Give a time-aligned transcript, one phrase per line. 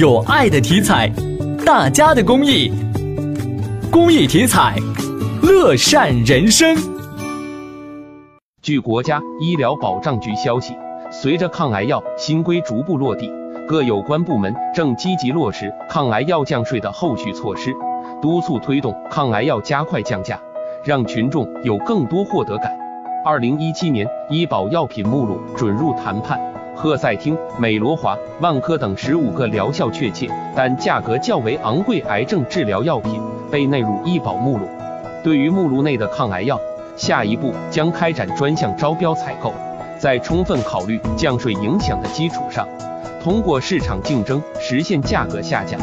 [0.00, 1.12] 有爱的体彩，
[1.66, 2.72] 大家的公益，
[3.92, 4.74] 公益体彩，
[5.42, 6.74] 乐善人生。
[8.62, 10.72] 据国家医疗保障局消息，
[11.10, 13.30] 随着抗癌药新规逐步落地，
[13.68, 17.70] 各有关部门正积极落实抗癌药降税的后续措施，
[18.22, 20.40] 督促推动抗癌药加快降价，
[20.82, 22.74] 让群众有更多获得感。
[23.22, 26.40] 二零一七年医保药品目录准入谈判。
[26.80, 30.26] 赫塞汀、美罗华、万科等十五个疗效确切
[30.56, 34.66] 但价格较为昂贵癌症治疗药品被纳入医保目录。
[35.22, 36.58] 对于目录内的抗癌药，
[36.96, 39.52] 下一步将开展专项招标采购，
[39.98, 42.66] 在充分考虑降税影响的基础上，
[43.22, 45.78] 通过市场竞争实现价格下降。